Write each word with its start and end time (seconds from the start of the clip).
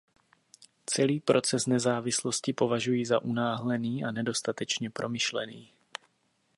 Celý 0.89 1.19
proces 1.19 1.65
nezávislosti 1.65 2.53
považuji 2.53 3.05
za 3.05 3.21
unáhlený 3.21 4.03
a 4.03 4.11
nedostatečně 4.11 4.89
promyšlený. 4.89 5.73